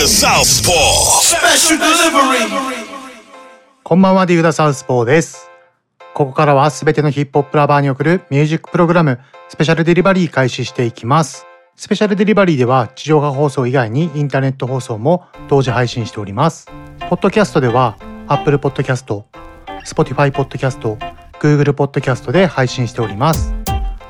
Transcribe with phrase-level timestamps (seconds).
[0.00, 1.20] The Southpaw.
[1.20, 2.48] Special delivery.
[3.82, 5.50] こんばんは、ディグダサウスポーです。
[6.14, 11.44] ここからはすべてのヒップホップラバーに送るミュージックプログラム、スペシャルデリバリー開始していきます。
[11.76, 16.66] スペシャルデリバリーでは地上波放送以外にインターネット放送も同時配信しております。
[17.10, 19.22] ポッドキャストでは Apple Podcast、
[19.84, 20.96] Spotify Podcast、
[21.38, 23.54] Google Podcast で配信しております。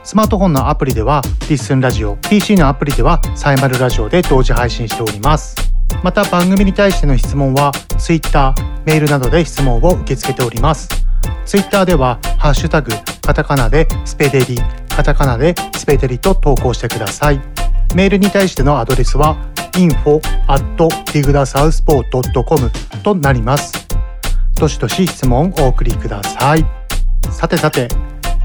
[0.04, 5.69] スマートフォンのアプリでは Listen ラジオ、PC のアプリではサイマルラジオで同時配信しております。
[6.02, 10.88] また番組に対しての質問は Twitter、メールなどで質問を受け付けております。
[11.44, 17.40] Twitter ではハッシュタグカタカナでスペデリ、カタカナでスペデリと投稿してください。
[17.94, 19.36] メールに対してのアドレスは
[19.72, 20.62] info at
[21.12, 22.70] digdasouthpaw.com
[23.02, 23.72] となります。
[24.56, 26.64] どしどし質問をお送りください。
[27.30, 27.88] さてさて、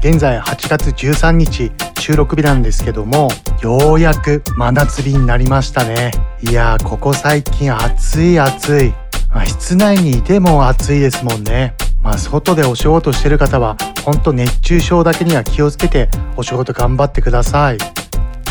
[0.00, 3.28] 現在8月13日収録日なんですけども、
[3.62, 6.12] ようやく真夏日になりましたね。
[6.42, 8.94] いやー、ここ最近暑い暑い。
[9.34, 11.74] まあ、室内にいても暑いですもんね。
[12.02, 17.78] まあ、外でお仕事してる方は、ほんと熱中症だけには気をつけてお仕事頑張ってください。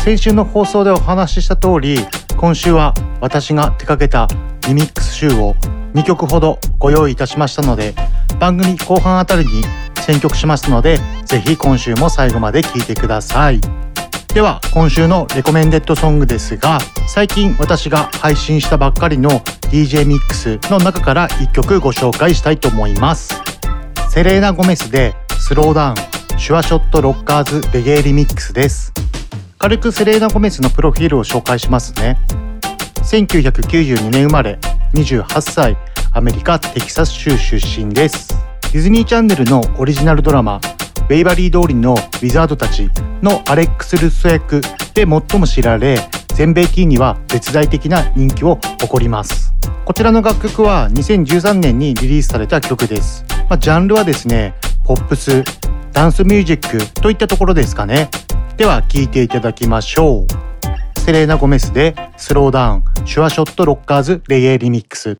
[0.06, 1.98] 先週の放送でお話しした通り
[2.36, 4.28] 今週は私が手掛けた
[4.68, 5.54] リミックス集を
[5.94, 7.92] 2曲ほどご用意いたしましたので
[8.38, 9.64] 番組後半あたりに
[10.06, 13.60] 選曲しますのでぜひ今週も最後まで聴いてください。
[14.32, 19.30] では今週のレコメンデッドソングですが最近私が配信したばっかりの
[19.70, 23.34] DJ ミックスの中から1曲ご紹介したいと思います。
[24.10, 25.96] セレーナ・ゴメスでスローダウン
[26.38, 28.92] シュワショット・ロッカーズ・レゲエリミックスです。
[29.58, 32.18] 軽くセレーナ・ゴメスのプロフィールを紹介しますね。
[33.02, 34.58] 1992年生まれ
[34.94, 35.76] 28歳
[36.12, 38.45] アメリカ・テキサス州出身です。
[38.76, 42.90] ディズニーチャンネルのオリジナルドラマウェイバリー通りのウィザードたち
[43.22, 44.60] のアレックス・ルッソ役
[44.92, 45.06] で最
[45.40, 45.96] も知られ
[46.34, 49.54] 全米ティーには絶大的な人気を誇ります。
[49.86, 54.52] こちらの楽曲は2013年にリリースされた曲です、まあ、ジャンルはですね
[54.84, 55.42] ポップス
[55.92, 58.10] ダンスミュージックといったところですかね。
[58.58, 60.26] では聴いていただきましょ
[60.96, 61.00] う。
[61.00, 65.16] セレーナ・ゴメスでスローダウンシュワショット・ロッカーズ・レゲエリミックス。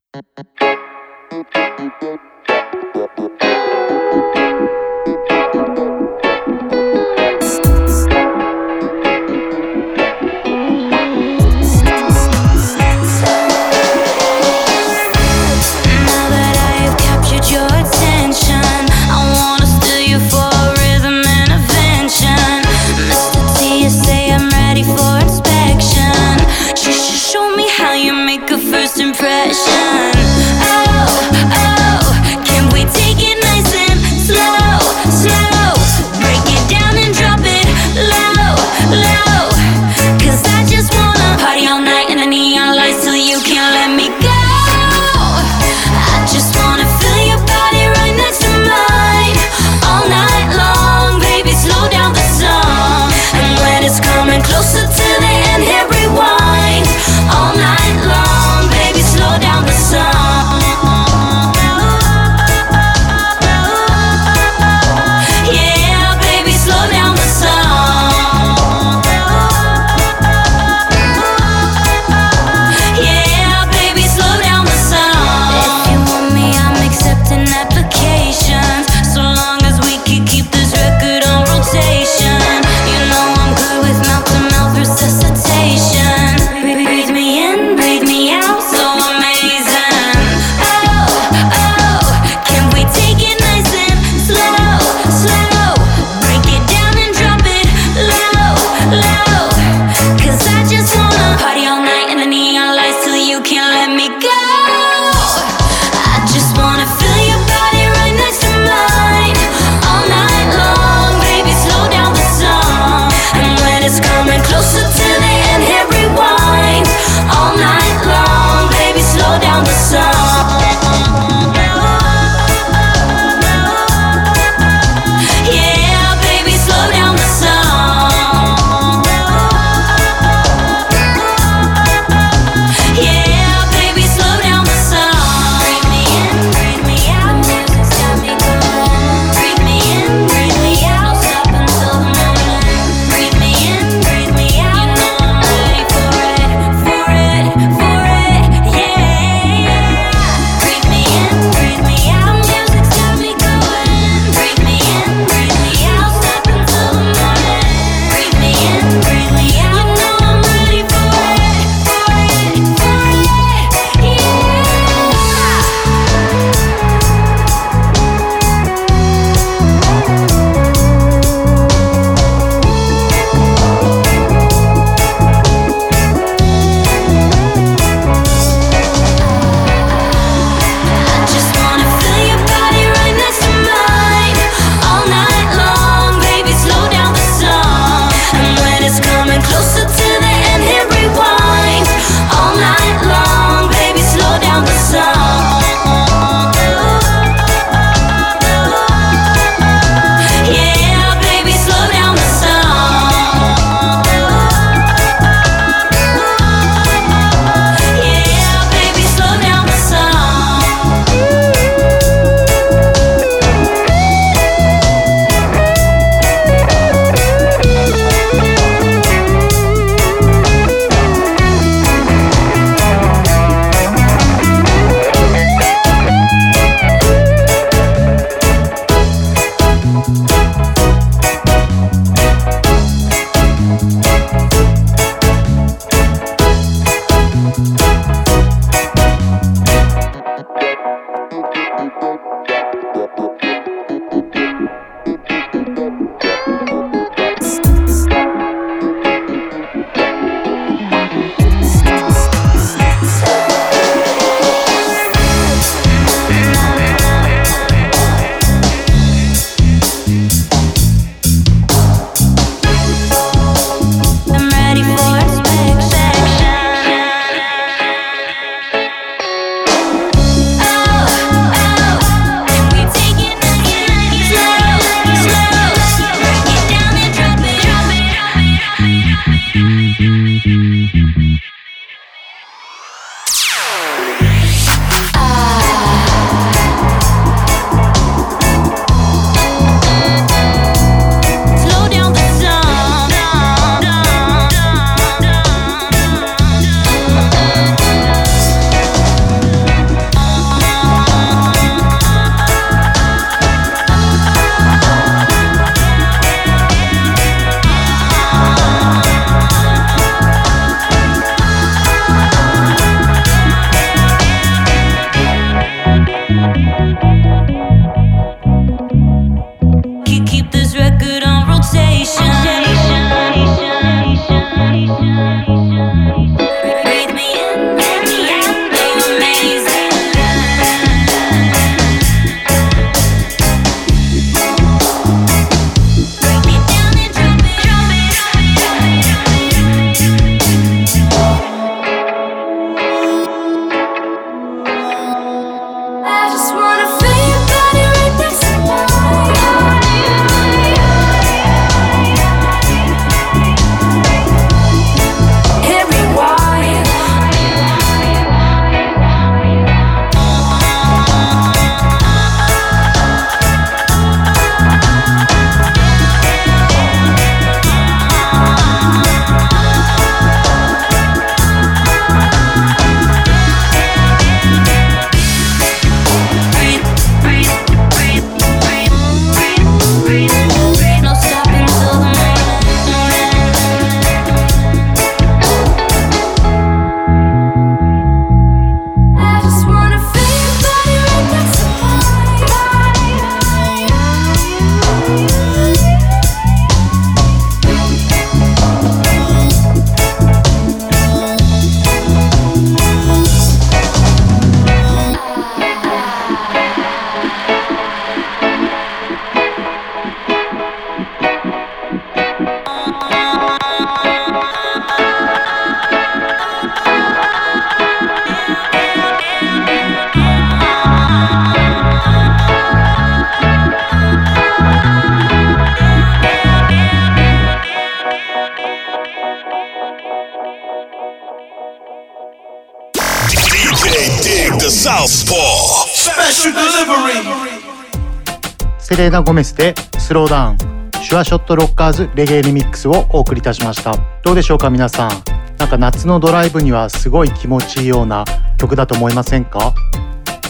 [439.26, 440.56] ゴメスでスローダウン。
[441.02, 443.92] シュアショットロッカーズレゲエリミックスをお送りいたしました。
[444.22, 445.10] どうでしょうか皆さん。
[445.58, 448.24] なんか夏のドライブにはすごい気持ちいいような
[448.56, 449.74] 曲だと思いませんか？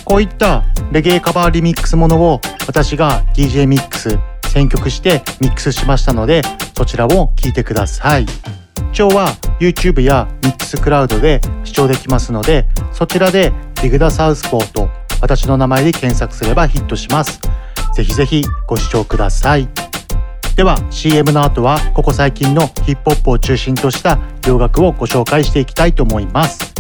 [0.05, 4.19] こういったレゲエカバーリミックスものを私が DJ ミックス
[4.49, 6.43] 選曲してミックスしましたので
[6.77, 8.27] そちらを聴いてください。
[8.27, 9.29] 視聴は
[9.59, 14.91] YouTube や Mixcloud で視聴できますのでそちらでディグダサウスポーと
[15.23, 17.41] 私の名前で検索すればヒットします。
[17.97, 19.71] ぜひぜひご視聴ください。
[20.55, 26.75] では CM の後はここ最近のヒップホップを中心とした洋楽をご紹介していきたいと思います。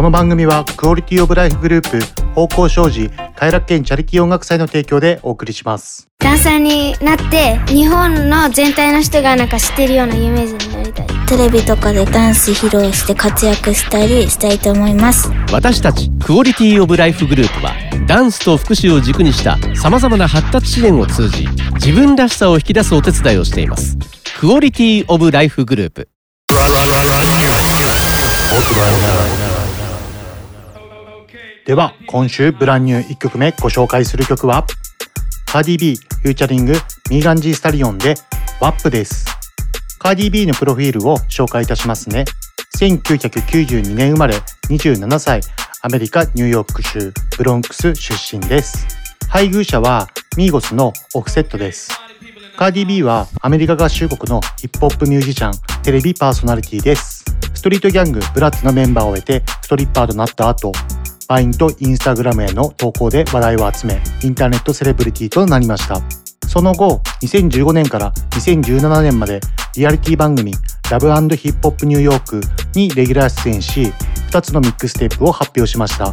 [0.00, 6.08] この番組はクオリティオブライフグループ方向障子快楽園チャリティー音楽祭の提供でお送りします。
[6.20, 11.06] ダンサーになって日本の全体の人がなんか知ってるような有名人になりたい。
[11.28, 15.30] テレビとかでダンス披露して活躍したりしたいと思います。
[15.52, 17.74] 私たち Quality of Life グループは
[18.06, 23.98] ダンスと福祉を軸にしたさまざまな発達支援を通じ自分らしさを引き出すお手伝いをしています。
[24.40, 26.08] Quality of Life グループ
[31.70, 34.66] では今週 brand new 1曲目ご紹介する曲は
[35.46, 36.72] カーディ B フューチャリング
[37.08, 38.16] ミーガンジースタリオンで
[38.60, 39.24] ワップです。
[40.00, 42.24] カーディ B のプロフィールを紹介いたしますね。
[42.76, 44.34] 1992年生まれ
[44.68, 45.42] 27歳
[45.82, 48.88] アメリカニューヨーク州ブロンクス出身です。
[49.28, 51.92] 配偶者はミーゴスのオフセットです。
[52.56, 57.24] カーディ B はアメリカ合衆国のヒップホップミュージシャンテレビパーソナリティです。
[57.54, 60.72] ストリートギャングブラッツのメンバーを得てストリッパーとなった後
[61.30, 66.00] バインとインスタグラムへの投稿で話題を集めインターネットセレブリティとなりました。
[66.48, 69.38] その後2015年から2017年まで
[69.76, 70.52] リアリティ番組
[70.90, 71.06] ラブ
[71.36, 72.40] ヒップホップニューヨーク
[72.74, 73.92] にレギュラー出演し
[74.32, 76.06] 2つのミックステープを発表しました。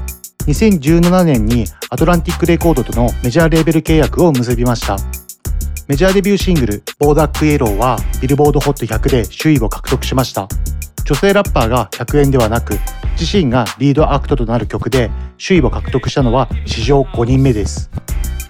[0.45, 4.97] 2017年にアトランティックレコードとのメジャーレーベル契約を結びました。
[5.87, 10.47] メジャーデビューシングル「Bodak Yellow」はビルボードホット100で首位を獲得しました。
[11.07, 12.77] 女性ラッパーが100円ではなく
[13.17, 15.09] 自身がリードアクトとなる曲で
[15.41, 17.89] 首位を獲得したのは史上5人目です。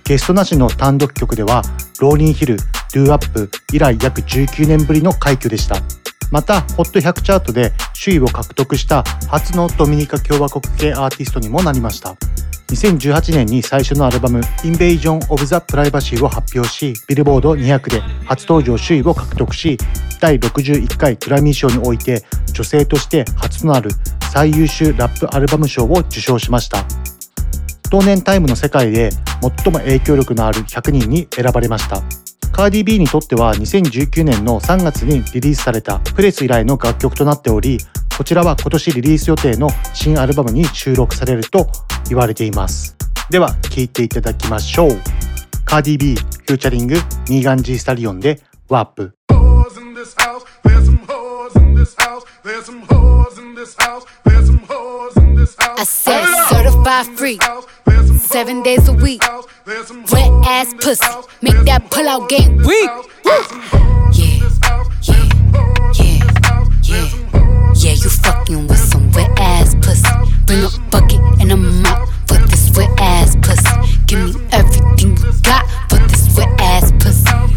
[0.05, 1.61] ゲストなしの単独曲では
[2.01, 5.75] ローリンヒル、 Doo Wop 以来約19年ぶりの快挙でした。
[6.31, 7.73] また HOT100 チャートで
[8.03, 12.15] 首位を獲得した初のドミニカ共和国系アーティストにもなりました。
[12.67, 19.77] 2018年に最初のアルバム「Invasion of the Privacy」を発表しビルボード200で初登場首位を獲得し
[20.19, 23.89] 第61回グラミー賞において女性として初となる
[24.33, 26.83] 最優秀ラップアルバム賞を受賞しました。
[27.89, 32.01] 当年タイムの世界で最も影響力のある100人に選ばれました。
[32.51, 37.77] カーディ B にとっては2019年の3月にリリースされた Press 以来の楽曲となっており
[38.17, 41.67] こちらは今年リリース予定の新アルバムに収録されると
[42.09, 42.97] 言われています
[43.29, 44.89] では聴いていただきましょう
[45.65, 46.95] カーディ B フューチャリング
[47.29, 49.13] ミーガンジースタリオンでワープ.
[55.79, 57.37] I said certified free.
[58.17, 59.21] Seven days a week.
[60.11, 61.05] Wet ass pussy.
[61.41, 62.89] Make that pull out game weak.
[63.25, 63.43] Yeah,
[64.11, 64.49] yeah,
[65.03, 65.37] yeah.
[66.83, 67.36] Yeah,
[69.17, 70.07] wet ass pussy.
[70.45, 73.75] Bring a bucket and a mop for this wet ass pussy.
[74.05, 77.36] Give me everything you got for this wet ass pussy.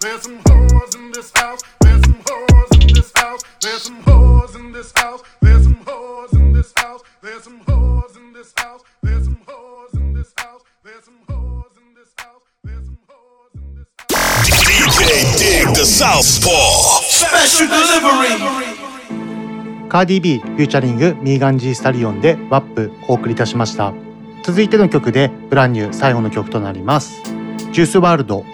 [0.00, 1.60] There's some whores in this house.
[1.82, 3.42] There's some whores in this house.
[3.60, 5.20] There's some whores in this house.
[5.42, 7.02] There's some whores in this house.
[7.20, 8.82] There's some whores in this house.
[9.02, 10.62] There's some whores in this house.
[10.82, 12.42] There's some whores in this house.
[12.64, 13.88] There's some whores in this
[14.48, 17.02] DJ Dig the Southpaw.
[17.02, 18.80] Special delivery.
[19.90, 23.92] カーディ B フューチャリングミーガン G スタリオンでワップお送りいたしました
[24.44, 27.20] 続いての曲でブランニュー最後の曲となります
[27.72, 28.44] ジュースワールド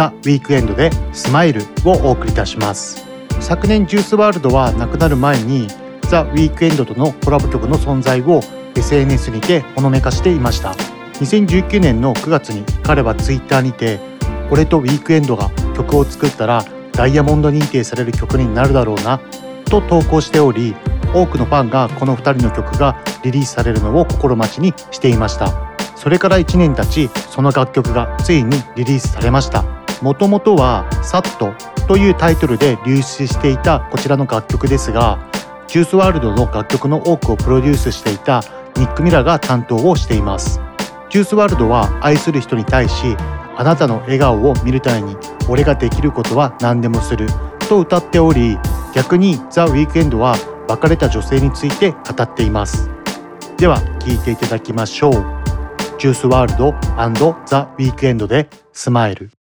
[0.00, 3.06] ザ・ウィークエンドでスマイルをお送りいたします。
[3.38, 5.68] 昨年ジュースワールドは亡くなる前に
[6.08, 8.40] ザ・ウィークエンドとのコラボ曲の存在を
[8.74, 10.70] SNS にてほのめかしていました。
[11.20, 14.00] 2019年の9月に彼は Twitter にて
[14.50, 19.20] 俺とウィークエンドが曲を作ったらダイヤモンド認定される曲になるだろうな
[19.66, 20.74] と投稿しており
[21.12, 25.52] 多くのファンがこの2人の曲がリリースされるのを心待ちにしていました。
[25.94, 29.79] それから1年経ちその楽曲がついにリリースされました。
[30.02, 31.52] もともとは「サット」
[31.86, 35.18] というタイトルで流出していたこちらの楽曲ですが
[35.66, 38.42] ジュースワールドの楽曲の多くをプロデュースしていた
[38.76, 40.60] ニック・ミラが担当をしています。
[41.10, 43.16] ジュースワールドは愛する人に対し
[43.56, 45.16] あなたの笑顔を見るために
[45.48, 47.26] 俺ができることは何でもする
[47.68, 48.58] と歌っており
[48.94, 50.36] 逆にザ・ウィークエンドは
[50.68, 52.88] 別れた女性について語っています。
[53.56, 55.12] では聴いていただきましょう。
[55.98, 59.39] ジュースワールドザ・ウィークエンドでスマイル。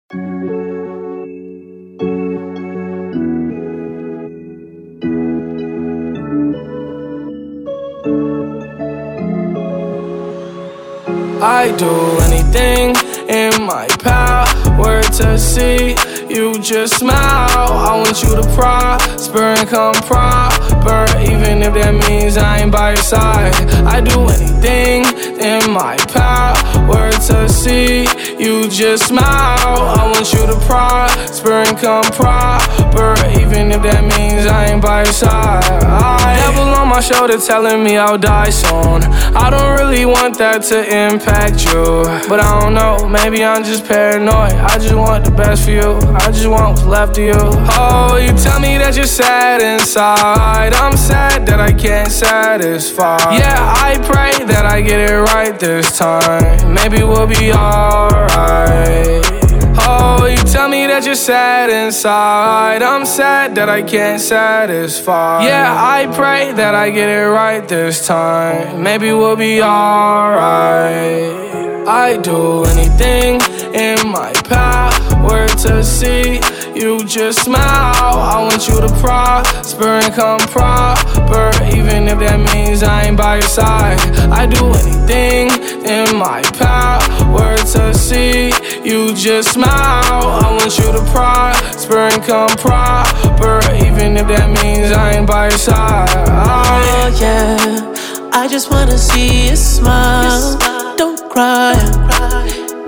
[11.42, 12.96] I do anything
[13.28, 15.94] in my power to see
[16.28, 17.16] you just smile.
[17.18, 22.90] I want you to prosper and come proper, even if that means I ain't by
[22.90, 23.54] your side.
[23.84, 25.04] I do anything
[25.38, 28.06] in my power to see
[28.38, 29.24] you just smile.
[29.26, 32.85] I want you to prosper and come proper,
[33.40, 35.64] even if that means I ain't by your side.
[35.84, 39.02] I devil on my shoulder telling me I'll die soon.
[39.34, 43.08] I don't really want that to impact you, but I don't know.
[43.08, 44.52] Maybe I'm just paranoid.
[44.52, 45.98] I just want the best for you.
[46.14, 47.40] I just want what's left of you.
[47.78, 50.72] Oh, you tell me that you're sad inside.
[50.74, 53.18] I'm sad that I can't satisfy.
[53.32, 56.74] Yeah, I pray that I get it right this time.
[56.74, 59.45] Maybe we'll be alright.
[59.78, 62.82] Oh, you tell me that you're sad inside.
[62.82, 65.44] I'm sad that I can't satisfy.
[65.44, 68.82] Yeah, I pray that I get it right this time.
[68.82, 71.46] Maybe we'll be alright.
[71.88, 73.40] I do anything
[73.72, 76.40] in my power to see
[76.74, 77.62] you just smile.
[77.62, 83.36] I want you to prosper and come proper, even if that means I ain't by
[83.36, 84.00] your side.
[84.30, 85.48] I do anything
[85.86, 87.15] in my power
[87.72, 88.52] to see
[88.84, 89.68] you just smile.
[89.68, 95.48] I want you to prosper and come proper, even if that means I ain't by
[95.48, 96.08] your side.
[96.28, 100.56] Oh yeah, I just wanna see you smile.
[100.96, 101.74] Don't cry.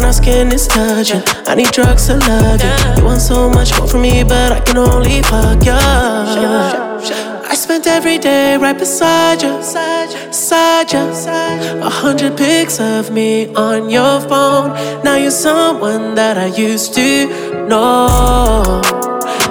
[0.04, 2.98] When our skin is touching, I need drugs to love you.
[2.98, 5.72] You want so much more from me, but I can only fuck you.
[5.72, 9.56] I spent every day right beside you.
[9.56, 11.80] beside you.
[11.80, 14.74] A hundred pics of me on your phone.
[15.02, 18.82] Now you're someone that I used to know.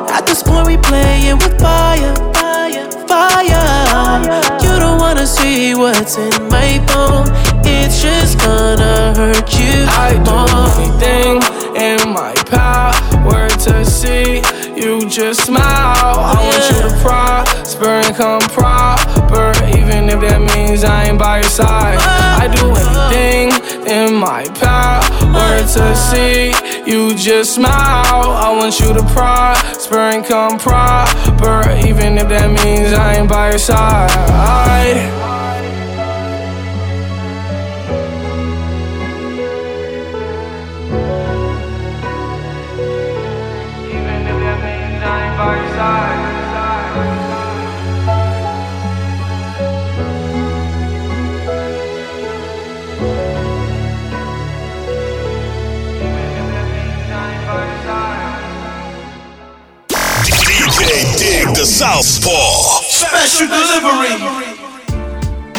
[0.09, 4.21] At this point, we playing with fire, fire, fire.
[4.61, 7.25] You don't wanna see what's in my phone.
[7.65, 9.52] It's just gonna hurt
[9.95, 10.37] I do
[10.77, 11.41] anything
[11.75, 14.41] in my power to see
[14.75, 15.63] you just smile.
[15.63, 21.37] I want you to prosper and come proper, even if that means I ain't by
[21.37, 21.97] your side.
[21.99, 23.51] I do anything
[23.87, 26.53] in my power to see
[26.89, 28.31] you just smile.
[28.45, 33.51] I want you to prosper and come proper, even if that means I ain't by
[33.51, 34.09] your side.
[35.23, 35.32] DJ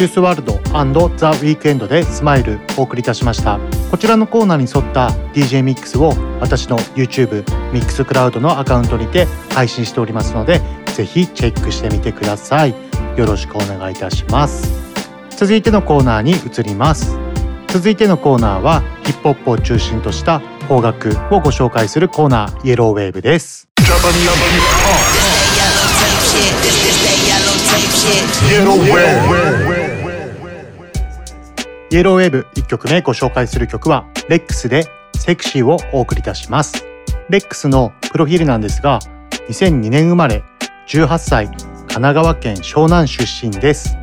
[0.04, 0.58] ュースワールド
[1.18, 3.60] ザ・ウィークエンドでスマイルお送りいたしました。
[3.90, 10.62] こちらのコーナーに沿った DJ ミックスを私の YouTube ミックスクラウドのアカウントにて配信しておりますので
[10.94, 12.74] ぜひチェックしてみてください。
[13.16, 14.72] よろしくお願いいたします。
[15.37, 17.18] 続いてのコーナーに移ります。
[17.68, 23.68] 続いてのコーナーはヒップホップを中心とした邦楽をご紹介するコーナーイエローウェーブです
[31.90, 34.84] イエローウェーブ1曲目ご紹介する曲はレックスで
[35.16, 36.84] セクシーをお送りいたします。
[37.30, 38.98] レックスのプロフィールなんですが
[39.48, 40.44] 2002年生まれ
[40.86, 41.56] 18歳神
[41.88, 43.96] 奈川県湘南出身です。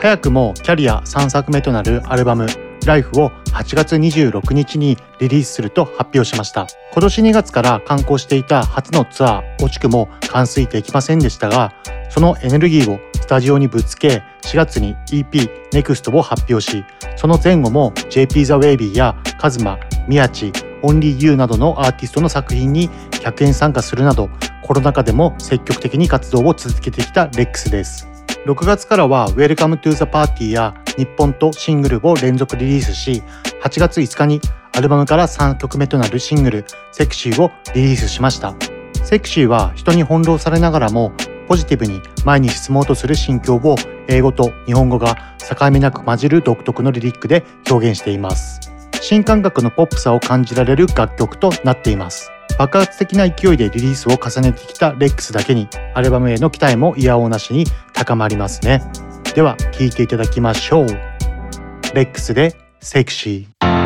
[0.00, 2.48] 早くもキャリア3作目となるアルバム
[2.84, 6.66] ライフを8月26日にリリースすると発表しました。
[6.92, 11.72] 今年2月から刊行していた初のツアー惜しくも完遂できませんでしたが
[12.08, 16.84] そのエネルギーをスタジオにぶつけ4月に EP NEXT を発表し
[17.16, 24.30] その前後も JP ザ・ウェイビーやカズマ、宮地、オンリーユーなどのアーティストの作品に100円参加するなど
[24.62, 28.06] コロナ禍でも積極的に活動を続けてきたレックスです。
[28.46, 33.24] 6月からは Welcome to the Party や日本とシングルを連続リリースし
[33.60, 34.40] 8月5日に
[34.76, 38.54] アルバムから3曲目となるシングルセクシーをリリースしました。
[39.02, 41.12] セクシーは人に翻弄されながらも
[41.46, 43.76] ポジティブに前に進もうとする心境を
[44.08, 48.60] 英語と日本語が境目なく混じる独特のリリックで表現しています。
[49.00, 52.30] 新感覚のポップさを感じられる楽曲となっています。
[52.58, 58.82] 爆発的な勢いでリリースを重ねてきたレックスだけにアルバムへの期待も嫌おなしに高まりますね。
[59.34, 60.86] では聴いていただきましょう。
[60.86, 63.85] レックスでセクシー。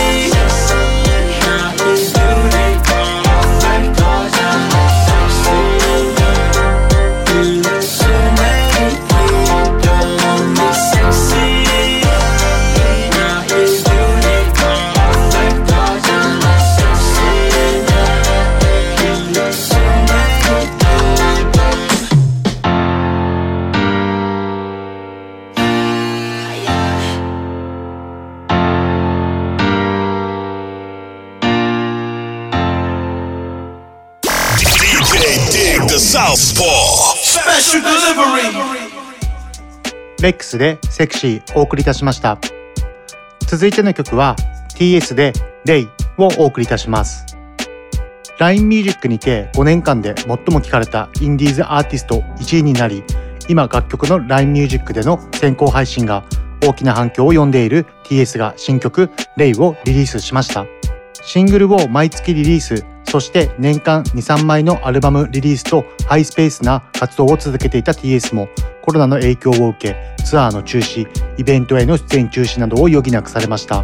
[40.21, 42.37] レックスでセクシーお送りいたしました。
[43.47, 44.35] 続いての曲は
[44.75, 45.31] TS で
[45.63, 47.25] レイをお送りいたします。
[48.39, 53.03] LINE ミュージックにて5年間で最も聴かれたインディーズアーティスト1位になり
[53.47, 56.25] 今楽曲の LINE ミュージックでの先行配信が
[56.61, 60.65] 大きな反響を呼んでいる TS が新曲「レイをリリースしました。
[61.23, 62.83] シングルを毎月リリース。
[63.11, 68.47] そして年間23枚のアルバムリリースとハイスペースな活動を続けていた TS も
[68.81, 71.05] コロナの影響を受けツアーの中止
[71.37, 73.83] イベントへの出演中止などを余儀なくされました。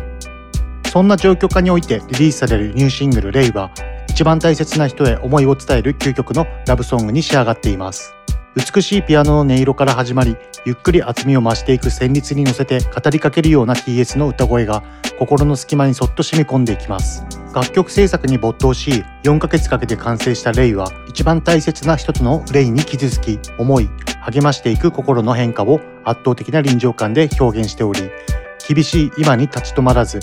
[0.89, 3.69] そんな状況下においてリリースされるニューシングル「レイは
[4.07, 8.13] 一番大切な人へ思いを伝える究極のラブソングに仕上がっています。
[8.55, 14.83] 美しいピアノの音色から始まりゆっくり厚みを増していく旋律に乗せて語りかけるような TS の歌声が
[15.19, 17.25] 心の隙間にそっと染み込んでいきます。
[17.53, 23.89] 楽曲制作に没頭し4ヶ月かけて完成した「レイは一番大切な人とのレイに傷つき思い
[24.21, 28.10] 励ましていく心の変化を圧倒的な臨場感で表現しており
[28.67, 30.19] 厳しい今に立ち止まらず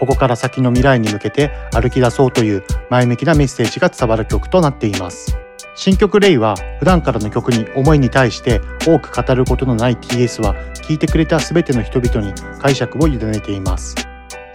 [0.00, 5.38] ここから先の未来に向けて歩き出そうという前向きなメッセージが伝わる曲となっています。
[5.74, 13.94] 新曲「レイは普段からの曲に思いに対して多く語ることのない TS は聴いてくれた全ての人々に解釈を委ねています。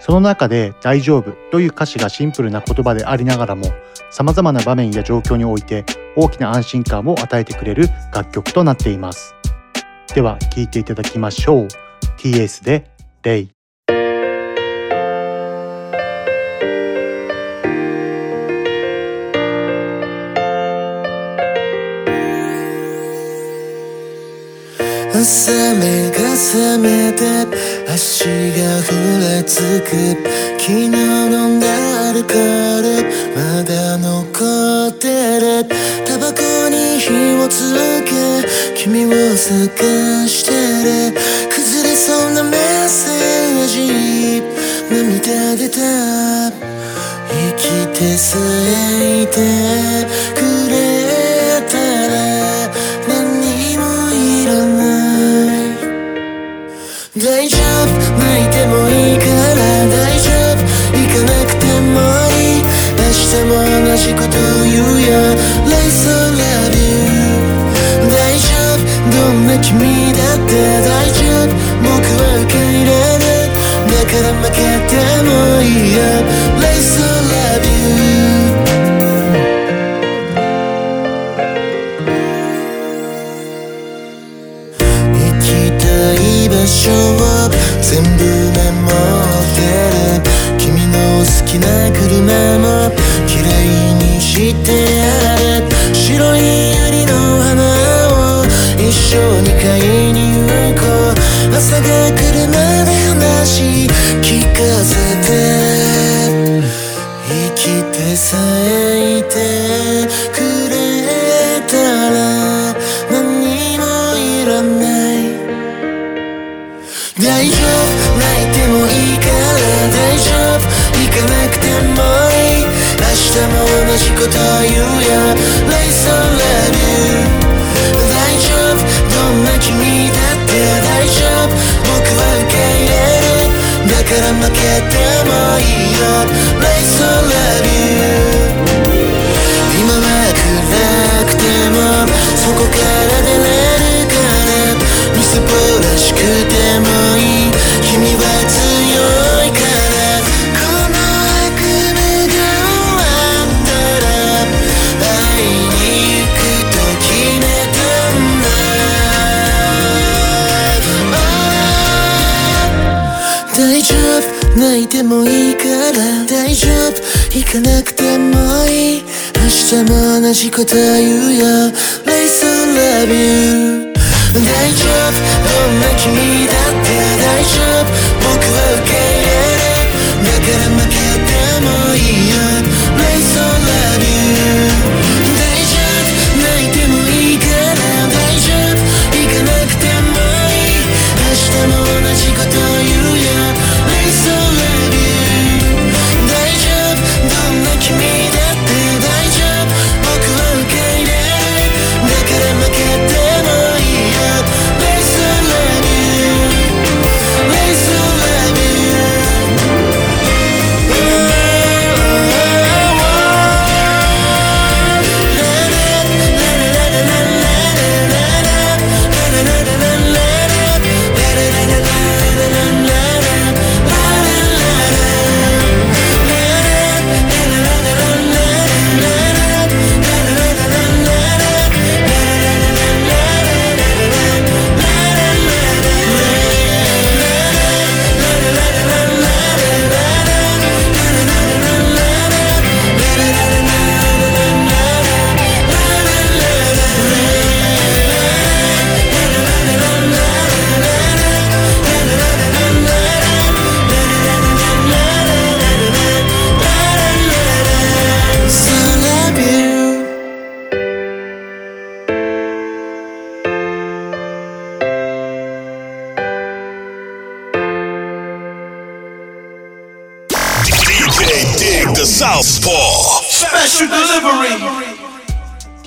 [0.08, 3.66] その中で「大丈夫」という歌詞がシンプルな言葉でありながらも
[4.10, 5.84] 様々な場面や状況において
[6.16, 9.34] 大きな安心感を与えてくれる楽曲となっています。
[10.14, 11.68] では聴いていただきましょう。
[12.16, 12.90] TS で
[13.22, 13.50] 「レイ」
[25.20, 27.24] 朝目が覚めて
[27.92, 29.90] 足がふらつく。
[30.60, 31.66] 昨日飲んだ
[32.10, 33.02] アルコール
[33.34, 35.66] まだ残ってる。
[36.06, 38.12] タバコに火をつけ
[38.76, 41.12] 君を探してる。
[41.50, 44.40] 崩れそうなメッセージ
[44.88, 45.78] 涙出た。
[47.28, 48.38] 生きてさ
[49.02, 49.34] えいて
[50.38, 50.57] く
[68.10, 71.88] 大丈夫どんな君だって大丈夫僕
[72.20, 73.24] は受け入れる
[73.88, 74.92] だから負けて
[75.24, 75.28] も
[75.62, 75.98] いいよ
[76.60, 77.07] Like so love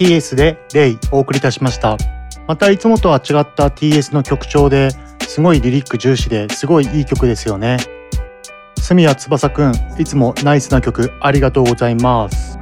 [0.01, 1.95] TS でレイお送りいたしました。
[2.47, 4.89] またいつもとは違った TS の曲調で
[5.27, 7.77] すごいリリック重視ですごいいい曲ですよね。
[8.77, 12.57] 住谷翼くんいつもナイスな曲ありがとうございます。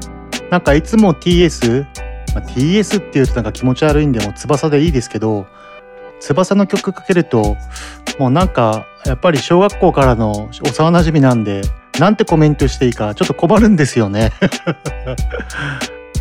[0.51, 1.85] なんかいつも TS、
[2.35, 5.47] まあ、TS っていうとなんか気持ち悪いんでも翼でいいですけど
[6.19, 7.55] 翼の曲かけると
[8.19, 10.67] もうなんかやっぱり小学校からの幼
[10.99, 11.61] 馴染なんで
[12.01, 14.33] なんてコメントしていいかちょっと困るんですよね。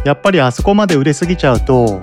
[0.04, 2.00] やっぱりあそこまで売れすぎちゃうと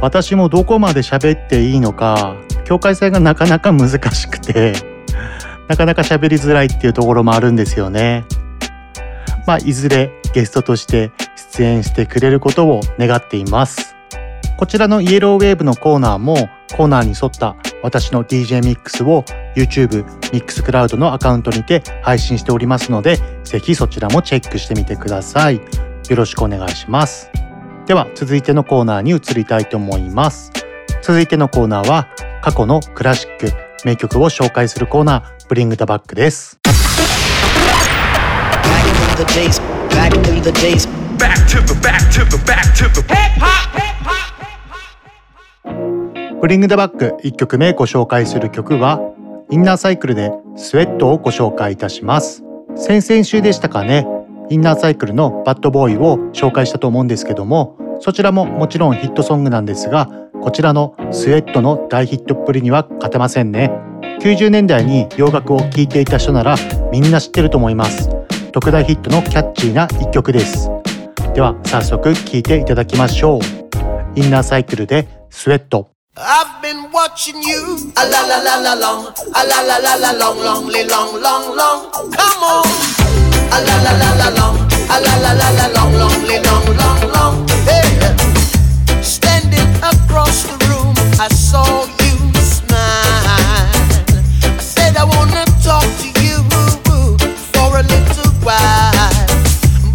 [0.00, 4.74] 私もどこまで喋っていいのか境界線がなかなか難しくて
[5.68, 8.24] なかなか喋りづらいっていうところもあるんですよね。
[9.46, 11.12] まあいずれゲストとして
[11.52, 13.94] 出演してくれることを願っています。
[14.56, 19.24] こちらのイエローウェーブのコーナーもコーナーに沿った私の DJ ミックスを
[19.54, 25.87] YouTube ミックスクラウドのアカウントにて配信しておりますのでぜひそちらもチェックしてみてください。
[26.08, 27.30] よろしくお願いします。
[27.86, 30.52] では続いてのコーナーに移りたいと思います。
[31.02, 32.08] 続いてのコーナーは
[32.42, 33.52] 過去のクラシック
[33.84, 36.58] 名曲を紹介するコーナーブリングダバックです。
[39.18, 40.50] the days, back in the
[41.18, 43.68] back to the back to the back to the hip hop.
[46.40, 49.00] ブリングダバック1曲目ご紹介する曲は
[49.50, 52.44] インナーサイクルでスウェットをご紹介いたします
[52.76, 54.06] 先々週でしたかね
[54.50, 60.06] インナーサイクルのバッドボーイを紹介したと思うんですけどもそちらももちろんヒットソングなんですが
[60.42, 63.70] こちらのスウェットの大ヒットっぷりには勝てませんね
[64.20, 66.56] 90年代に洋楽を聴いていた人なら
[66.90, 68.08] みんな知ってると思います
[68.52, 70.70] 特大ヒットのキャッチーな一曲です
[71.34, 73.40] では早速聴いていただきましょう
[74.18, 77.92] インナーサイクルでスウェット I've been watching you.
[77.94, 79.06] A la la la la long.
[79.34, 81.90] A la la la la long, long, li long, long, long.
[81.92, 83.17] Come on.
[83.50, 84.58] A la la la la long.
[86.78, 87.48] Long, long.
[89.02, 93.26] Standing across the room, I saw you smile.
[94.42, 96.38] I said I wanna talk to you
[97.52, 99.26] for a little while.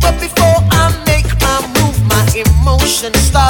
[0.01, 3.42] But before I make my move, my emotion starts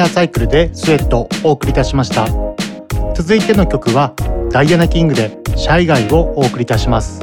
[0.00, 2.26] ナーサイクルでスウェットをお送りいたしました。
[3.14, 4.14] 続いての曲は
[4.50, 7.20] ダイアナ・キングでシャイガイをお送りいたします。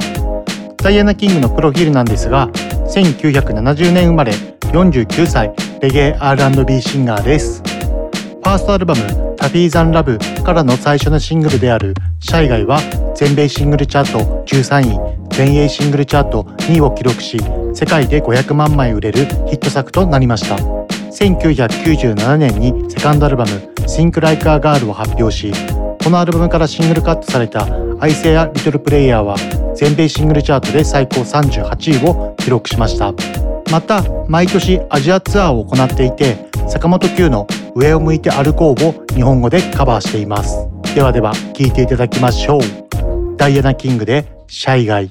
[0.76, 2.48] ダイアナ・キングのプロフィールなんですが
[2.86, 4.32] 1970年生まれ
[4.72, 7.62] 49歳レゲエ R&B シンガーです。
[7.62, 12.80] ファーストアルバムタフィーザンラブからの最初のシングルであるシャイガイは
[13.16, 17.38] 全米シングルチャート13位全英シングルチャート2位を記録し
[17.74, 20.97] 世界で500万枚売れるヒット作となりました。
[21.10, 23.50] 1997年にセカンドアルバム
[23.86, 25.52] Think Like a Girl を発表し
[26.02, 27.66] このアルバムからシングルカットされた
[28.00, 29.36] I Say a Little Player は
[29.74, 33.12] 全米シングルチャートで最高38位を記録しました。
[33.70, 40.66] また毎年アジアツアーを行っていて坂本九の上を向いて歩こうを日本語でカバーしています。
[40.94, 43.36] ではでは聴いていただきましょう。
[43.36, 45.10] ダイアナ・キングでシャイガイ。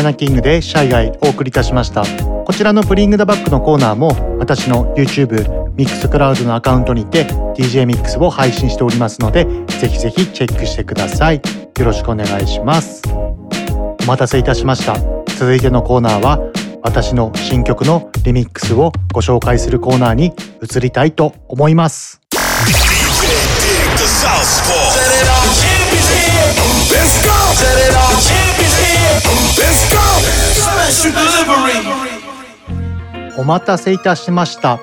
[0.00, 2.04] ダイアナキングでシャイガイお送りいたしました。
[2.44, 9.44] こちらのブリングダバックのコーナーも私の YouTube ミックスクラウドのアカウントにて DJ ミックスを配信しておりますので
[9.78, 11.42] ぜひぜひチェックしてください。
[11.78, 13.02] よろしくお願いします。
[13.12, 14.96] お待たせいたしました。
[15.36, 16.38] 続いてのコーナーは
[16.82, 20.32] 私の新曲のリミックスをご紹介するコーナーに
[20.62, 22.22] 移りたいと思います。
[33.40, 34.78] お待たせいたしました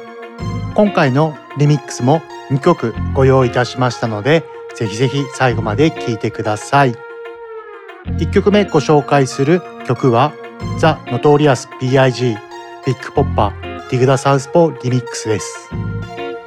[0.73, 6.95] 今回のリミックスも2曲ご用意いたしましたのでぜひぜひ最後まで聴いてください
[8.05, 10.33] 1曲目ご紹介する曲は
[10.79, 12.35] ザ・ノトリアス B.I.G.
[12.87, 15.69] ビッグポッパーディグダ・サウスポーリミックスです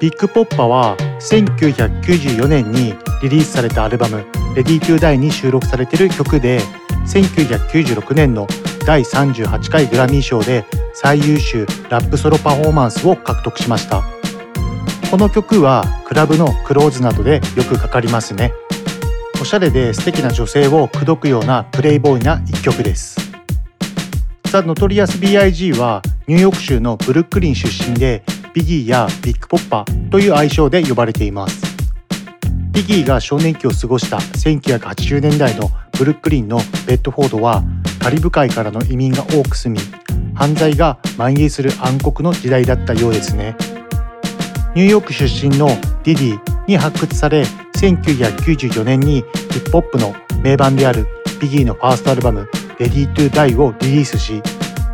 [0.00, 6.60] Big Poppa は1994年にリリースされたアルバム「Ready to Die」に収録されている曲で
[7.06, 8.48] 1996年の
[8.86, 10.64] 第38回グラミー賞で
[10.94, 14.02] 最優秀ラップソロパフォーマンスを獲得しました。
[15.10, 18.52] この曲はクラブのクローズなどでよくかかりますね。
[19.40, 23.16] おしゃれで素敵な女性を口説くようなプレイボーイな一曲です。
[24.50, 25.72] ザ・ノトリアス B.I.G.
[25.72, 28.22] はニューヨーク州のブルックリン出身で
[28.52, 31.69] ビギーや Big Poppa という愛称で呼ばれています。
[32.72, 37.62] ビギーが少年期を過ごした1980年代のブルックリンのベッドフォードは
[38.00, 39.80] カリブ海からの移民が多く住み
[40.34, 43.56] 犯罪が蔓延する暗黒の時代だったようですね。
[44.74, 45.66] ニューヨーク出身の
[46.04, 47.42] ディディに発掘され
[47.76, 51.06] 1994年にヒップホップの名盤である
[51.40, 52.48] ビギーのファーストアルバム
[52.78, 54.40] 「レディー・トゥ・ダイ」をリリースし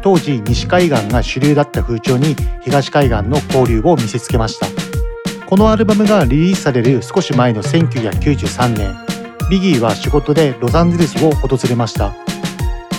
[0.02, 4.85] 当時西海岸が主流だった風潮に東海岸の交流を見せつけました。
[5.46, 8.96] このアルバムがリリースされる少し前の1993年
[9.48, 12.12] ビギーは仕事でロサンゼルスを訪れました。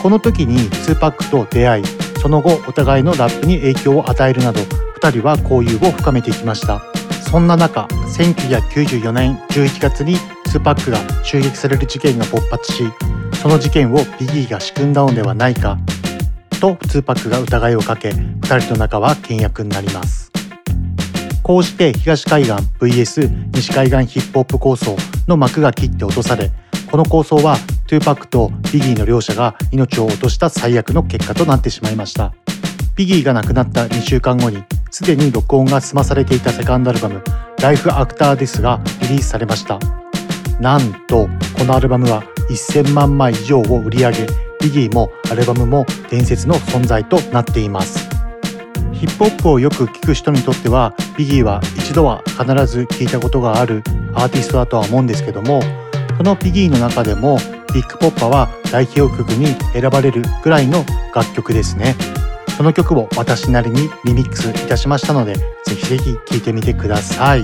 [0.02, 1.84] この時に2パックと出会い
[2.22, 4.62] その後お互いのラップに影響を与えるなど
[5.02, 6.82] 2人は交友を深めていきました。
[7.30, 7.82] そんな中
[8.18, 10.16] 1994年11月に
[10.48, 12.86] 2パックが襲撃される事件が勃発し
[13.42, 15.78] その事件をビギーが仕組んだのではないか
[16.62, 20.27] と2パックが疑いをかけ2人の仲は険悪になります。
[21.48, 26.52] こうして東海岸 VS 西海岸ヒップホップ構想の幕が切って落とされ
[26.92, 27.56] この構想は
[27.88, 32.34] 2パックとビギーの両者が命を落とした最悪の結果となってしまいました。
[32.98, 37.24] ビギーが亡くなった2週間後にすでに録音が済まされていたセカンドアルバム
[37.62, 39.80] 「ライフアクターですがリリースされました。
[40.60, 44.28] なんとこのアルバムは1000万枚以上を売り上げ
[44.62, 48.07] ビギーもアルバムも伝説の存在となっています。
[48.98, 53.84] ヒップホップをよく聞く人にとってはビギーは一度は必ず聞いたことがある
[54.16, 55.62] アーティストだとは思うんですけども
[56.18, 57.38] そのビギーの中でも
[57.74, 60.84] ビッグポッパは代表曲に選ばれるぐらいの
[61.14, 61.96] 楽曲ですね。
[62.56, 67.44] その曲を私なりにリミックスいたしましたのでぜひぜひ聴いてみてください。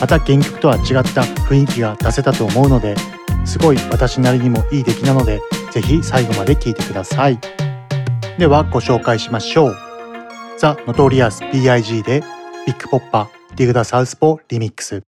[0.00, 0.84] また原曲とは違っ
[1.14, 2.94] た雰囲気が出せたと思うので
[3.46, 5.40] すごい私なりにもいい出来なので
[5.70, 7.38] ぜひ最後まで聴いてください。
[8.36, 9.91] ではご紹介しましょう。
[10.62, 12.04] The Notorious B.I.G.
[12.04, 12.22] で
[12.68, 15.02] Big Poppa ディグダ・サウスポーリミックス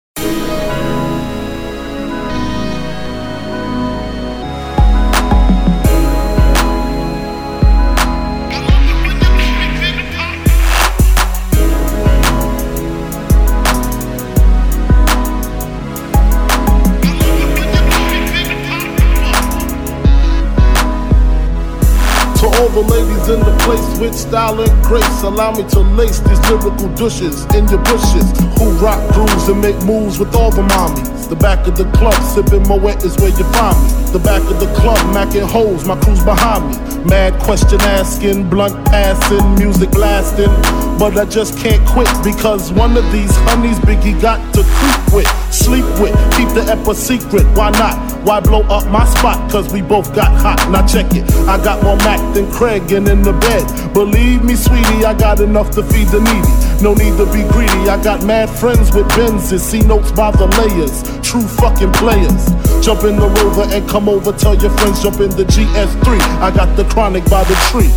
[24.00, 28.26] with style and grace, allow me to lace these lyrical douches in your bushes.
[28.58, 31.28] Who rock grooves and make moves with all the mommies.
[31.28, 34.12] The back of the club, sipping Moet is where you find me.
[34.12, 37.04] The back of the club, macking holes, my crew's behind me.
[37.04, 40.50] Mad question asking, blunt passing, music blasting.
[40.98, 45.52] But I just can't quit because one of these honeys Biggie got to creep with,
[45.52, 47.44] sleep with, keep the ep a secret.
[47.56, 48.09] Why not?
[48.22, 49.50] Why blow up my spot?
[49.50, 50.68] Cause we both got hot.
[50.70, 51.24] Now check it.
[51.48, 53.94] I got more Mac than Craig and in the bed.
[53.94, 56.82] Believe me, sweetie, I got enough to feed the needy.
[56.82, 57.88] No need to be greedy.
[57.88, 59.60] I got mad friends with Benzes.
[59.60, 61.02] See notes by the layers.
[61.26, 62.46] True fucking players.
[62.84, 64.32] Jump in the rover and come over.
[64.32, 66.20] Tell your friends jump in the GS3.
[66.40, 67.90] I got the chronic by the tree.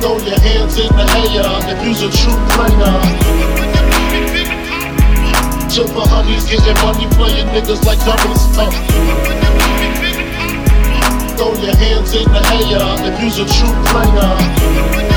[0.00, 1.06] Throw your hands in the
[1.40, 3.39] air if you's a true player.
[5.70, 8.58] Silver honeys getting money, playing niggas like dummies.
[8.58, 8.70] Uh.
[11.36, 12.42] Throw your hands in the
[12.74, 15.09] air if you's a true player.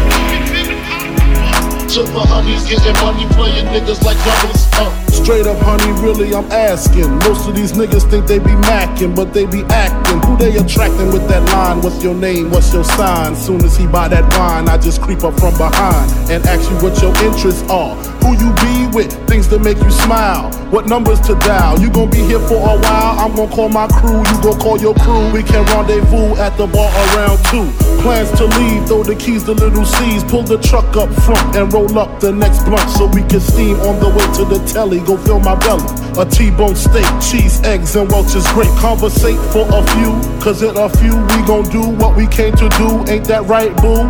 [1.93, 4.17] Took my honeys, getting money, playing niggas like.
[4.25, 4.89] Uh.
[5.11, 7.09] Straight up, honey, really, I'm asking.
[7.19, 10.19] Most of these niggas think they be macking, but they be acting.
[10.23, 11.81] Who they attracting with that line?
[11.81, 12.49] What's your name?
[12.49, 13.35] What's your sign?
[13.35, 16.75] Soon as he buy that wine, I just creep up from behind and ask you
[16.77, 17.95] what your interests are.
[18.25, 19.13] Who you be with?
[19.27, 20.51] Things that make you smile.
[20.71, 21.79] What numbers to dial?
[21.79, 23.19] You gon' be here for a while.
[23.19, 24.17] I'm gon' call my crew.
[24.17, 25.31] You gon' call your crew.
[25.31, 27.69] We can rendezvous at the bar around two.
[28.01, 30.23] Plans to leave, throw the keys to little C's.
[30.25, 33.75] Pull the truck up front and roll up the next blunt so we can steam
[33.81, 34.99] on the way to the telly.
[34.99, 35.83] Go fill my belly.
[36.17, 38.71] A T-bone steak, cheese, eggs, and Welch's grape.
[38.79, 40.11] Conversate for a few,
[40.41, 43.03] cause in a few we gon' do what we came to do.
[43.11, 44.07] Ain't that right, boo?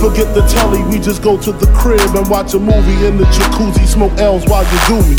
[0.00, 3.24] Forget the telly, we just go to the crib and watch a movie in the
[3.24, 5.16] jacuzzi, smoke L's while you do me.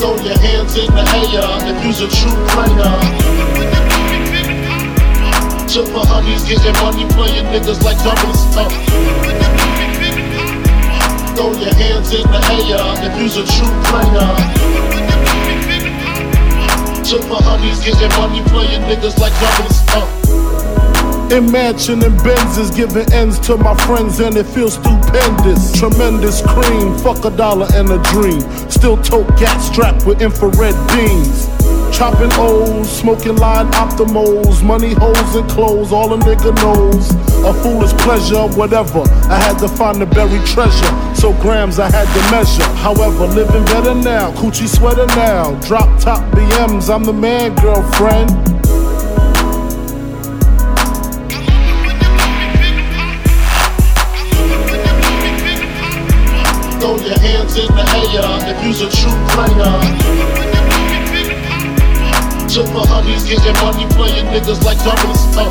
[0.00, 3.51] Throw your hands in the air if you's a true player.
[5.72, 8.44] Took my honeys, getting money, playing niggas like doubles.
[8.52, 8.68] Uh.
[11.32, 14.36] Throw your hands in the air if you's a true player.
[17.08, 19.80] Took my honeys, getting money, playing niggas like doubles.
[19.96, 21.34] Uh.
[21.34, 25.72] In mansion and Benzes, giving ends to my friends, and it feels stupendous.
[25.72, 28.42] Tremendous cream, fuck a dollar and a dream.
[28.70, 31.61] Still tote gas strapped with infrared beams.
[31.92, 37.10] Chopping O's, smoking line optimals, money holes and clothes, all a nigga knows.
[37.44, 39.02] A foolish pleasure, whatever.
[39.30, 42.64] I had to find the buried treasure, so grams I had to measure.
[42.80, 45.54] However, living better now, coochie sweater now.
[45.60, 48.30] Drop top BMs, I'm the man, girlfriend.
[56.80, 60.41] Throw your hands in the air if you's a true player.
[62.52, 65.24] Took my honeys, getting money, playing niggas like doubles.
[65.34, 65.48] Uh.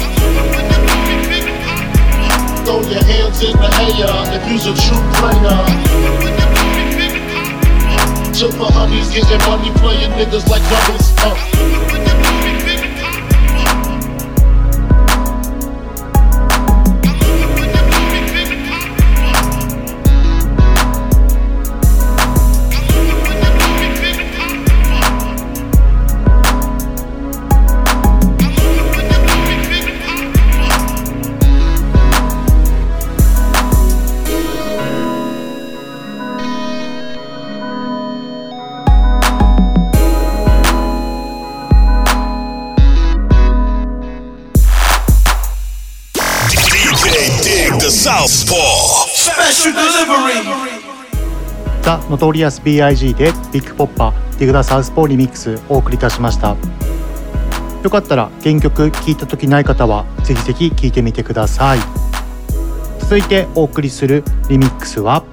[2.63, 5.65] Throw your hands in the air if you's a true player.
[8.37, 11.11] Took my honeys, getting money, playing niggas like doubles.
[11.17, 12.40] Uh.
[51.91, 53.13] ザ・ノトリアス B.I.G.
[53.15, 56.55] でビッグポッパーディグダサウスポーリミックスお送りいたしました
[57.83, 61.79] よかったら原曲聴いた時ない方はぜひぜひ聴いてみてください
[62.99, 65.25] 続いてお送りするリミックスは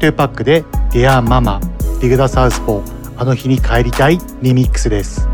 [0.00, 1.60] 2パックで「Dear Mama
[2.00, 5.28] ディグダサウスポーあの日に帰りたい」リミックスです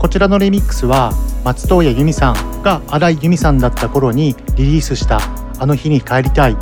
[0.00, 1.12] こちらのリミックスは
[1.44, 5.20] 松任谷由実さんが荒井由実さんだった頃にリリースした
[5.60, 6.56] 「あの日に帰りたい」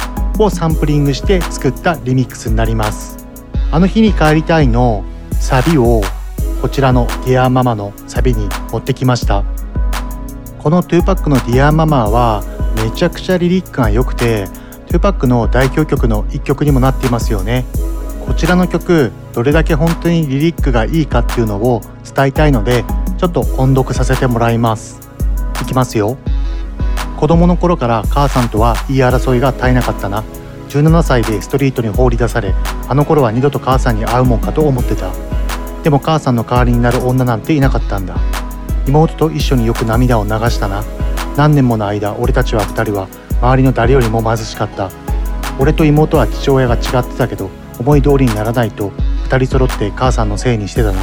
[0.45, 3.27] をサンプリングして作ったリミックスになります。
[3.71, 6.03] あの日に帰りたいのサビを
[6.63, 9.45] こちらの「Dear Mama」のサビに持ってきました。
[10.59, 12.43] この2パックの「Dear Mama」は
[12.77, 14.49] めちゃくちゃリリックが良くて
[14.89, 17.65] 2パックの代表曲の一曲にもなっていますよね。
[18.27, 22.85] こちらの曲どれだけ本当にリリックがいいかっていうのを伝えたいので
[23.17, 25.01] ちょっと音読させてもらいます。
[25.63, 26.17] いきますよ。
[27.19, 30.23] 子供の頃から母さんとは言い争いが絶えなかったな。
[30.69, 32.55] 17歳でストリートに放り出され
[32.89, 35.11] あの頃は二度と母さんに会うもんかと思ってた。
[35.83, 38.17] でも母さんの代わりになる女なんていなかったんだ。
[38.87, 40.85] 妹と一緒によく涙を流したな。
[41.37, 43.09] 何年もの間俺たちは二人は
[43.41, 44.89] 周りの誰よりも貧しかった。
[45.59, 47.51] 俺と妹は父親が違ってたけど
[47.81, 48.93] 思い通りにならないと
[49.25, 51.01] 二人揃って母さんのせいにしてたな。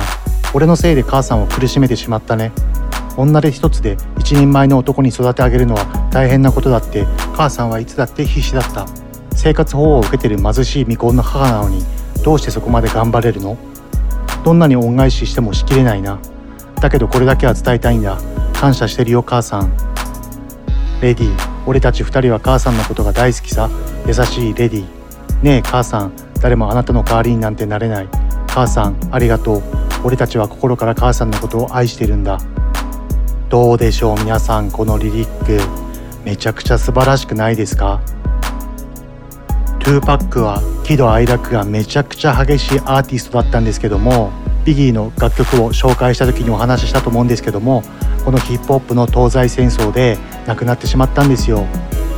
[0.53, 2.53] 俺のせいで母さんを苦しめてしまったね。
[3.17, 7.05] 女手一つで一人前の男に育て上げるのは大変なことだって
[7.35, 8.87] 母さんはいつだって必死だった。
[9.35, 11.83] 生活保護を受けてる貧しい未婚の母なのに
[12.23, 13.55] どうしてそこまで頑張れるの？
[14.43, 16.19] どんなに恩返ししてもしきれないな。
[16.81, 18.17] だけどこれだけは伝えたいんだ。
[18.53, 19.71] 感謝してるよ母さん。
[21.01, 23.69] レディ俺たち二人は母さんのことが大好きさ。
[24.07, 24.85] 優しいレディ
[25.43, 28.09] ねえ母さん誰もあなたの代わりになんてなれない。
[28.47, 29.63] 母さんありがとう。
[30.03, 32.39] 俺たちは心から母さんのことを愛してるんだ。
[33.49, 35.59] どうでしょう皆さんこのリリック。
[36.25, 38.01] めちゃくちゃ素晴らしくないですか
[39.79, 44.31] ？2パックは喜怒哀楽がめちゃくちゃ激しいアーティストだったんですけども
[44.65, 47.83] ビギーの楽曲を紹介した時にお話ししたと思うんですけども
[48.25, 50.17] このヒップホップの東西戦争で
[50.47, 51.65] 亡くなってしまったんですよ。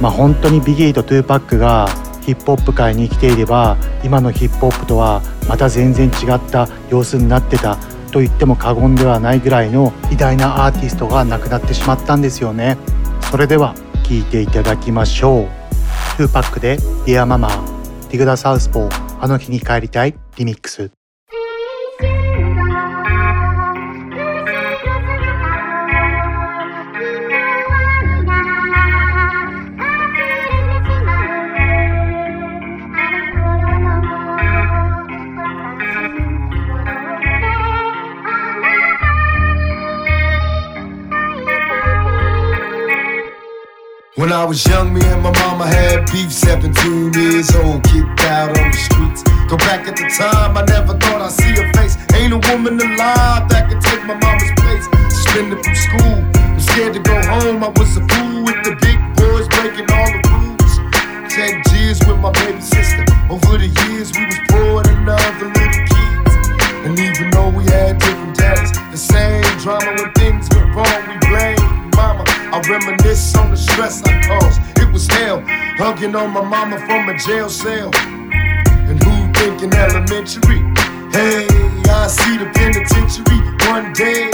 [0.01, 1.89] まあ本当にビギーとトゥーパックが
[2.21, 7.77] ヒップホップ界に生きていれば今のヒップホップとはまた全然違った様子になってた
[8.17, 12.75] と言っても過言ではないぐらいの偉大なアーティストが亡くなってしまったんですよね。
[13.29, 15.47] それでは聴いていただきましょう。
[16.23, 17.47] 2パックで「Dear Mama」
[18.09, 20.89] ディグダ・サウスポーあの日に帰りたいリミックス。
[44.17, 48.71] When I was young, me and my mama had beef, 17 years old, kicked out on
[48.73, 49.21] the streets.
[49.45, 51.93] Go back at the time, I never thought I'd see her face.
[52.17, 54.89] Ain't a woman alive that could take my mama's place.
[55.13, 57.61] Suspended from school, I'm scared to go home.
[57.61, 60.73] I was a fool with the big boys breaking all the rules.
[61.29, 63.05] Ten years with my baby sister.
[63.29, 66.33] Over the years, we was poor than other little kids.
[66.89, 71.21] And even though we had different daddies, the same drama when things went wrong, we
[71.21, 71.56] blame mama.
[72.49, 74.61] I reminisce on the stress I caused.
[74.79, 75.43] It was hell,
[75.75, 77.91] hugging on my mama from a jail cell.
[77.93, 80.63] And who thinking elementary?
[81.11, 81.43] Hey,
[81.91, 84.31] I see the penitentiary one day.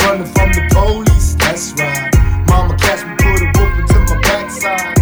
[0.00, 2.08] Running from the police, that's right.
[2.48, 4.96] Mama catch me, put a whoop into my backside.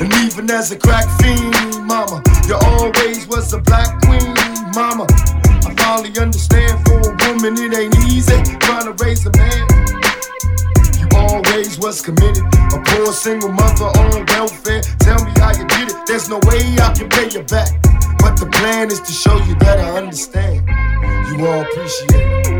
[0.00, 4.34] And even as a crack fiend, mama, you always was a black queen,
[4.74, 5.06] mama.
[5.66, 9.69] I finally understand for a woman it ain't easy trying to raise a man
[11.60, 12.44] always was committed.
[12.72, 14.80] A poor single mother on welfare.
[15.00, 15.96] Tell me how you did it.
[16.06, 17.68] There's no way I can pay you back.
[18.18, 20.66] But the plan is to show you that I understand.
[21.28, 22.59] You all appreciate it.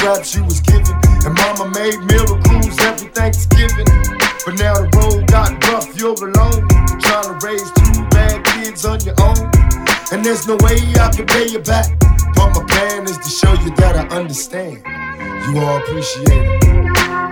[0.00, 0.96] scraps you was given.
[1.26, 3.84] And mama made miracles every Thanksgiving.
[4.46, 6.66] But now the road got rough, you're alone.
[7.04, 9.50] Trying to raise two bad kids on your own.
[10.12, 11.86] And there's no way I can pay you back.
[12.34, 14.82] But my plan is to show you that I understand.
[15.46, 17.29] You all appreciate it.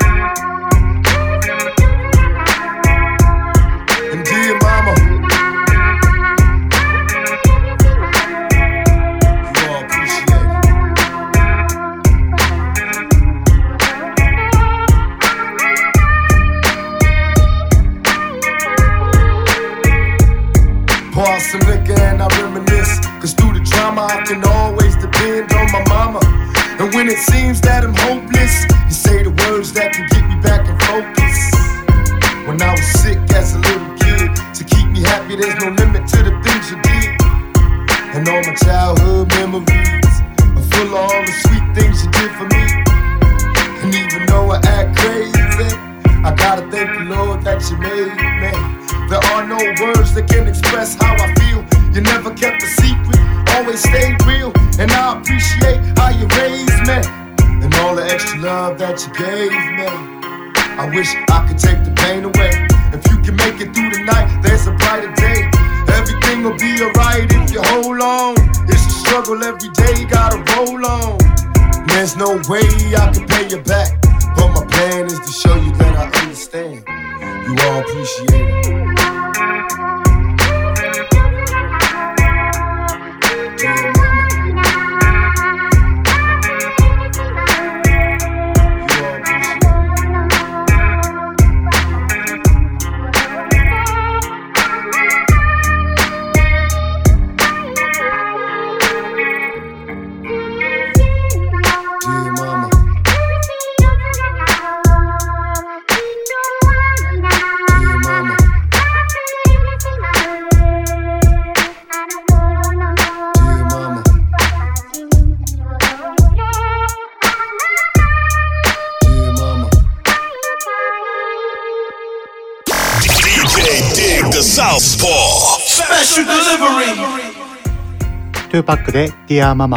[128.51, 129.77] 2パックで Dear Mama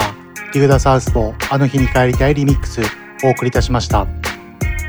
[0.54, 2.82] ディグダサウスポーあの日に帰りたいリミックス
[3.24, 4.08] お送りいたしました。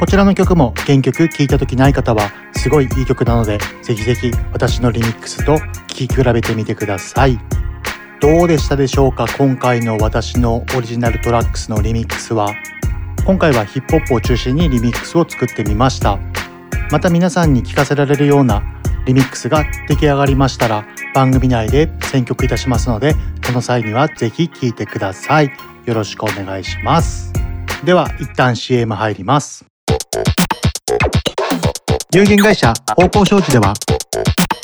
[0.01, 5.63] こちらの曲も原曲聴いた時ない方はすごいいい曲なのでぜひぜひ私のリミックスと聴
[5.95, 7.39] き比べてみてください。
[8.23, 9.27] どうでしたでしょうか？
[9.37, 12.49] 今回の私のオリジナルトラックスのリミックスは。
[13.27, 16.19] 今回はヒップホップを中心にリミックスを作ってみました。
[16.91, 18.63] また皆さんに聴かせられるような
[19.07, 25.51] リミックスが出来上がりましたら番組内で選曲いたしますのでその際にはぜひ聴いてください。
[25.85, 27.33] よろしくお願いします。
[27.85, 29.65] では一旦 CM 入ります。
[32.15, 33.75] 有限会社方向商事では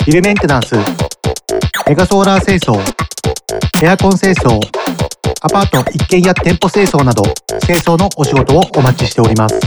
[0.06, 0.76] ビルメンテナンス
[1.88, 2.78] メガソーラー清掃
[3.82, 4.60] エアコン清掃
[5.40, 7.22] アパート一軒家店舗清掃など
[7.64, 9.58] 清掃のお仕事をお待ちしております。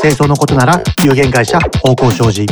[0.00, 2.46] 清掃のことなら有限会社方向商事。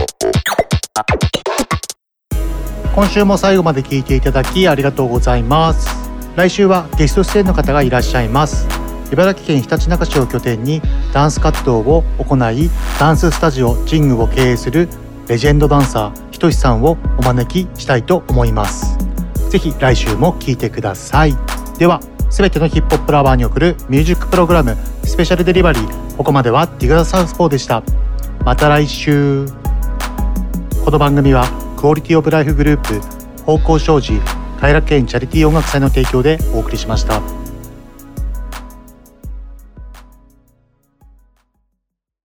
[2.94, 5.88] 今週も最後まで聞いていただきありがとうございます。
[6.36, 8.66] 来週はゲスト出演の方がいらっしゃいます。
[9.12, 10.82] 茨城県ひたちなか市を拠点に
[11.12, 14.88] ダンス活動を行いダンススタジオジングを経営する
[15.26, 18.98] レジェンドダンサーひとしさんをお招きしたいと思います。
[19.50, 21.34] ぜひ来週も聴いてください。
[21.78, 27.82] ではすべてのヒップホップラバーに送るミュージックプログラムスペシャルデリバリーここまではディグダサウスポーでした。
[28.44, 29.69] また来週。
[30.90, 33.00] この番組はクオリティオブライフグループ
[33.44, 34.12] 方向障子
[34.60, 37.39] 偕楽園チャリティー音楽祭の提供でお送りしました。